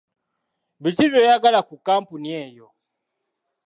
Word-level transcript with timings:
Biki 0.81 1.05
by'oyagala 1.11 1.59
ku 1.67 1.75
kkampuni 1.77 2.29
eyo? 2.43 2.67